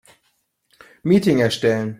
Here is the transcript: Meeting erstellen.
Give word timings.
Meeting 1.03 1.41
erstellen. 1.41 1.89